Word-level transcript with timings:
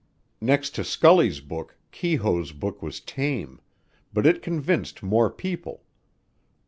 Next 0.41 0.71
to 0.71 0.83
Scully's 0.83 1.41
book 1.41 1.77
Keyhoe's 1.91 2.53
book 2.53 2.81
was 2.81 2.99
tame, 3.01 3.61
but 4.11 4.25
it 4.25 4.41
convinced 4.41 5.03
more 5.03 5.29
people. 5.29 5.83